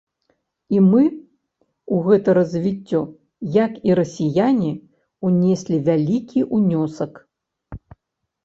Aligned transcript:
І 0.75 0.79
мы 0.91 1.01
ў 1.07 1.95
гэта 2.07 2.29
развіццё, 2.39 3.01
як 3.63 3.71
і 3.91 3.99
расіяне, 3.99 4.71
унеслі 5.31 5.77
вялікі 5.91 6.39
ўнёсак. 6.59 7.11